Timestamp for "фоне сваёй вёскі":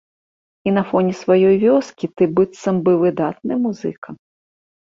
0.91-2.05